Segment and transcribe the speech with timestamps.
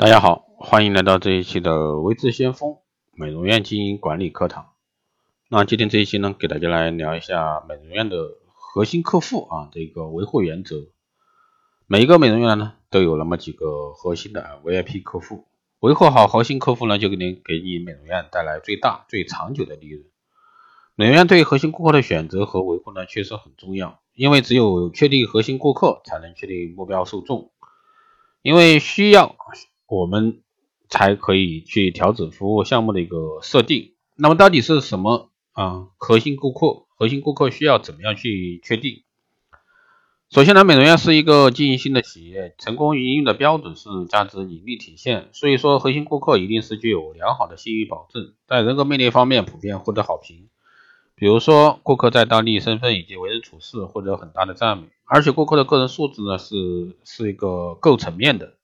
[0.00, 2.78] 大家好，欢迎来到这一期的微智先锋
[3.12, 4.72] 美容院经营管理课堂。
[5.50, 8.16] 那今天这一期呢，给大家来聊一下美容院的
[8.54, 10.86] 核心客户啊这个维护原则。
[11.86, 15.44] 每一个美容院呢，都有那么几个核心的 VIP 客户，
[15.80, 20.02] 维护好核心客户呢，就给你给你美容院带来最大最长久的利润。
[20.94, 27.50] 美容院对核心顾客的选择和维护呢，确实很重要，因为只有确定核心顾客，才能确定目标受众，
[28.40, 29.36] 因为需要。
[29.90, 30.40] 我们
[30.88, 33.94] 才可以去调整服务项目的一个设定。
[34.14, 35.88] 那么到底是什么啊？
[35.96, 39.02] 核心顾客，核心顾客需要怎么样去确定？
[40.30, 45.28] 首先呢，美容院是一个经营性的企业，成功营运的标准是价值盈利体现。
[45.32, 50.48] 所以说，核心顾客一定是具有良好的信誉保证，在人格魅力方面普遍获得好评。
[51.16, 58.54] 比如说，顾客在当地身份以及为人处事获得很大的赞美，而且顾客的个人素质呢是是一个够层面的。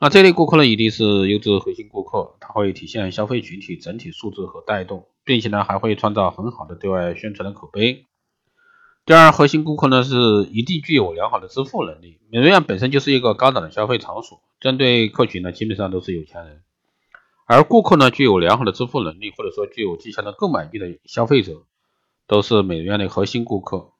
[0.00, 8.04] 那这类顾客呢，一定是优质核心顾客，它会体现消费群体整体素质和带动，并且呢，还会创造很好的对外宣传的口碑。
[9.06, 10.14] 第二，核心顾客呢是
[10.50, 12.18] 一定具有良好的支付能力。
[12.30, 16.62] 美容院本身就是一个高档的消费场所，针对客群呢基本上都是有钱人，
[17.46, 21.62] 而顾客呢具有良好的支付能力，或者说具有极强的购买力的消费者，
[22.26, 23.92] 都是美容院的核心顾客。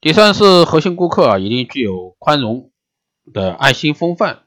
[0.00, 2.70] 第三是核心顾客啊，一定具有宽容
[3.32, 4.44] 的爱心风范。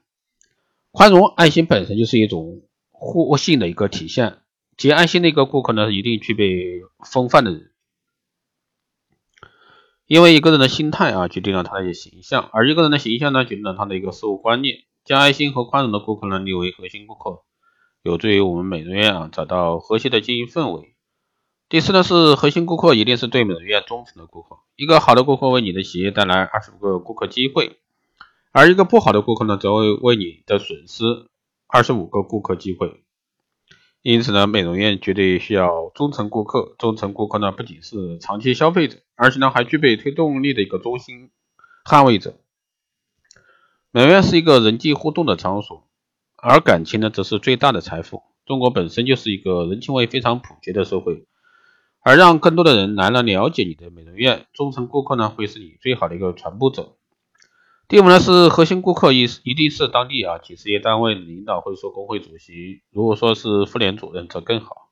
[0.92, 4.38] 宽容、爱心本身就是一种互信的一个体现。
[4.76, 7.70] 及爱心的一个顾客呢，一定具备风范的人。
[10.06, 14.80] 因为一个人的心态啊，决定了他的形象，而一个人的形象呢，决定了他的一个事物观念。
[15.04, 17.42] 将爱心和宽容的顾客呢列为核心顾客，
[18.02, 20.94] 有助于我们美容院啊找到和谐的经营氛围。
[21.68, 24.58] 第四呢，是核心顾客一定是对美容院忠诚的顾客。
[24.76, 27.81] 一个好的顾客为你的企业带来二十五个顾客机会。
[28.52, 31.04] 而一个不好的顾客呢，则会为你的损失
[31.66, 33.02] 二十五个顾客机会。
[34.02, 36.74] 因此呢，美容院绝对需要忠诚顾客。
[36.78, 41.30] 忠诚顾客呢，不仅是长期消费者，而且呢，还具备推动力的一个中心
[41.84, 42.34] 捍卫者。
[43.90, 45.88] 美容院是一个人际互动的场所，
[46.36, 48.22] 而感情呢，则是最大的财富。
[48.44, 51.24] 中国本身就是一个人情味非常普及的社会，
[52.02, 56.96] 而让更多的人来了了解你的美容院，忠诚顾客呢，会是你最好的一个传播者。
[57.88, 64.88] 第五呢是核心顾客一一定是当地啊企事业单位领导或者说工会主席，如果说是妇联主任则更好。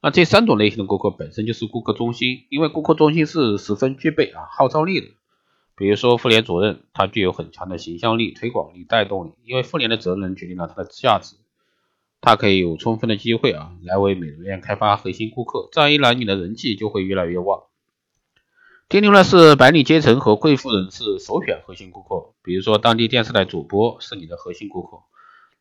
[0.00, 5.06] 那这三种类型的顾客本身就是顾客中心，因为顾客中心是十分具备啊号召力的。
[5.76, 11.34] 比如说妇联主任，他具有很强的形象力、推广力、带动力，因为妇联的责任决定了他的价值，
[12.20, 17.64] 他可以有充分的机会啊来为美容院开发核心顾客，这样一来你的人气就会越来越旺。
[18.86, 24.98] 第六呢是白领阶层和贵妇人士首选核心顾客，比如说当地电视台主播是你的核心顾客，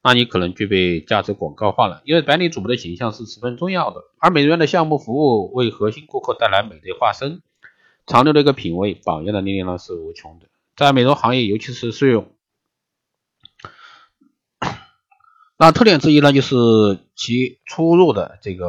[0.04, 7.42] 那你可能具备价值广告化了，因为白领主播的形象是十分重要的，而美容院的项目服务为核心顾客带来美的化身，
[8.06, 12.28] 长留的一个品味榜样的力量呢是无穷的，在美容行业尤其是适用。
[15.58, 18.68] 那特点之一呢就是其出入的这个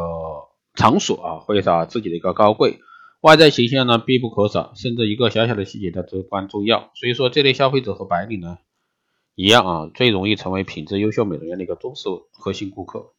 [0.75, 2.81] 场所啊，会啥自己的一个高贵。
[3.25, 6.91] 外在形象呢必不可少，甚至一个小小的细节都至关重要。
[6.95, 8.59] 所以说，这类消费者和白领呢
[9.35, 13.15] 一样啊，最容易成为品质优秀美容院的一个忠实核心顾客。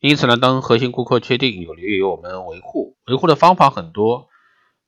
[0.00, 2.96] 因此呢，当核心顾客确定，有利于我们维护。
[3.06, 4.26] 维护的方法很多，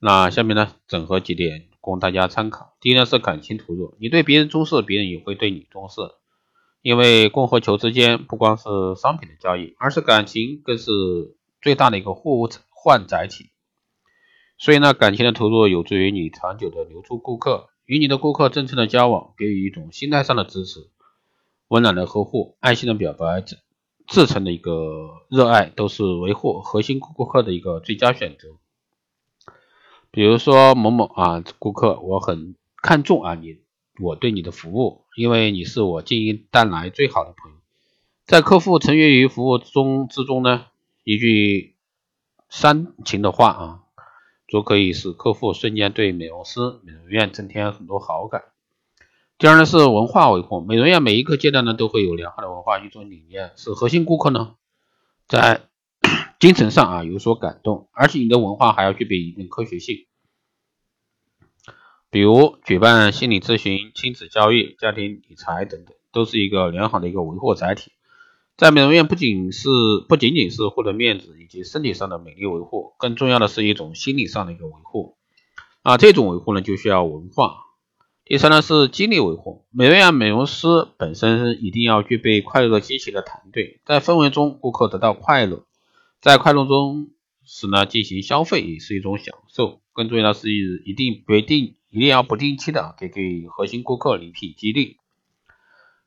[0.01, 2.75] 那下面呢整合几点供大家参考。
[2.81, 6.01] 第一呢是感情投入，你对别人重视，别人也会对你重视。
[6.83, 8.65] 因为供和求之间不光是
[9.01, 10.91] 商品的交易，而是感情更是
[11.63, 12.49] 最大的一个货物
[12.89, 13.51] 换载体，
[14.57, 20.89] 所以呢，感情的投入有助于你长久的留住顾客，与你的顾客真诚的交往，给予一种心态上的支持，
[21.69, 23.59] 温暖的呵护，爱心的表白，自
[24.07, 28.57] 自诚的一个热爱，都是维护核心顾客的一个最佳选择。
[30.11, 33.59] 比如说某某啊，顾客，我很看重啊你，
[34.01, 37.59] 我对你的服务，因为你是我经营带来最好的朋友，
[38.25, 40.65] 在客户成员于服务中之中呢，
[41.05, 41.75] 一句。
[42.49, 43.81] 煽情的话啊，
[44.47, 48.45] 足可以使客户瞬间对美容师、美容院增添很多好感。
[49.37, 54.57] 第二呢是文化维护，美容院每一个阶段呢都会有良好的文化运作理念，使核心顾客呢
[55.29, 55.69] 在
[56.41, 60.07] 精神上啊有所感动，而且你的文化还要具备一定科学性，
[62.11, 67.93] 比如举办心理咨询、亲子教育、家庭理财等等，都是一个良好的一个维护载体。
[68.59, 69.69] 在美容院不仅是
[70.09, 75.17] 不仅仅是获得面子以及身体上的美丽维护，更重要的是一种心理上的一个维护
[75.83, 77.59] 啊，这种维护呢就需要文化。
[78.25, 80.67] 第三呢是精力维护，美容院美容师
[80.97, 85.65] 本身一定要具备快乐积极的团队，在氛围中顾客得到快乐，
[86.21, 87.11] 在快乐中
[87.45, 89.81] 时呢进行消费也是一种享受。
[89.93, 94.97] 更重要的是一定不定一定要不定期的给给核心顾客礼品激励，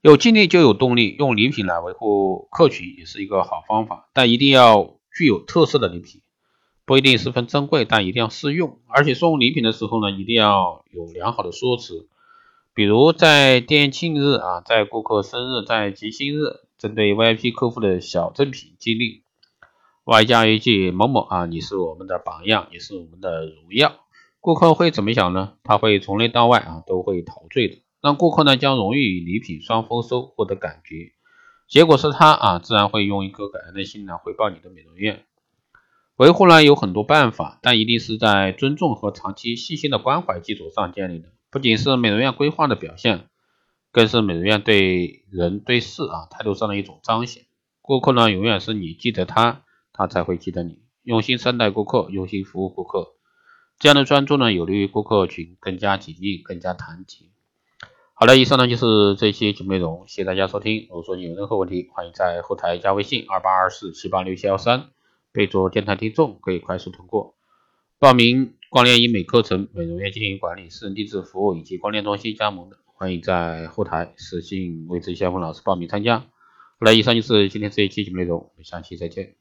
[0.01, 6.21] 有精力就有动力，用礼品来维护客群也是一个好方法，但一定要具有特色的礼品。
[6.86, 8.80] 不一定十分珍贵，但一定要适用。
[8.88, 12.07] 而且送礼品的时候呢，一定要有良好的说辞，
[12.74, 19.21] 比如在店庆日啊，在顾客生日，在吉星日，针对 VIP 客户的小赠品激励，
[20.03, 23.94] 外加一句某某啊，你是我们的榜样，也是我们的荣耀。
[24.39, 25.53] 顾客会怎么想呢？
[25.63, 31.12] 他会从内到外啊都会陶醉的，让顾客呢将荣誉与礼品双丰收，获得感觉。
[31.68, 35.24] 结果是他啊，自然会用一颗感恩的心来回报你的美容院。
[36.18, 41.30] 维护呢有很多办法，但一定是在尊重和长期细心的关怀基础上建立的。
[41.50, 43.27] 不仅是美容院规划的表现，
[43.92, 47.45] 更是美容院对人对事啊态度上的一种彰显。
[47.81, 49.63] 顾客呢永远是你记得他，
[49.94, 50.80] 他才会记得你。
[51.03, 53.13] 用心善待顾客，用心服务顾客，
[53.80, 57.25] 这样的专注呢有利于顾客群更加紧密、更加团结。
[58.21, 60.85] 好了，以上呢就是这一期节目内容，谢谢大家收听。
[60.89, 64.89] 如果说你有任何问题，欢迎在后台加微信二八二四七八六七幺三。
[65.31, 67.33] 备注电台听众可以快速通过
[67.97, 76.19] 报名光电医美课程、美容院经营管理、私人定制服务以及光电中心加盟的，欢迎在后台私信魏志先锋老师报名参加。
[76.19, 76.25] 好
[76.81, 79.40] 了，以上就是今天这一期节目内容，我们下期再见。